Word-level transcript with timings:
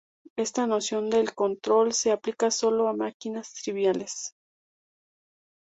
Esta 0.35 0.65
noción 0.65 1.11
del 1.11 1.35
control 1.35 1.93
se 1.93 2.11
aplica 2.11 2.49
solo 2.49 2.87
a 2.87 2.93
máquinas 2.95 3.53
triviales. 3.53 4.33